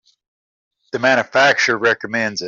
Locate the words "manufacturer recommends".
0.99-2.39